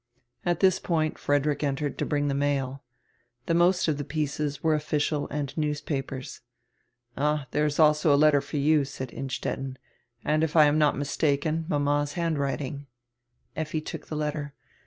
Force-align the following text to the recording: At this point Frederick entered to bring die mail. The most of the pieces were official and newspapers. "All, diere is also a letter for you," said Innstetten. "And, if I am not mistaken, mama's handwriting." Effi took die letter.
At 0.43 0.61
this 0.61 0.79
point 0.79 1.19
Frederick 1.19 1.63
entered 1.63 1.99
to 1.99 2.07
bring 2.07 2.27
die 2.27 2.33
mail. 2.33 2.81
The 3.45 3.53
most 3.53 3.87
of 3.87 3.99
the 3.99 4.03
pieces 4.03 4.63
were 4.63 4.73
official 4.73 5.27
and 5.29 5.55
newspapers. 5.55 6.41
"All, 7.15 7.45
diere 7.51 7.67
is 7.67 7.77
also 7.79 8.11
a 8.11 8.17
letter 8.17 8.41
for 8.41 8.57
you," 8.57 8.83
said 8.83 9.13
Innstetten. 9.13 9.77
"And, 10.25 10.43
if 10.43 10.55
I 10.55 10.65
am 10.65 10.79
not 10.79 10.97
mistaken, 10.97 11.65
mama's 11.69 12.13
handwriting." 12.13 12.87
Effi 13.55 13.79
took 13.79 14.07
die 14.09 14.15
letter. 14.15 14.55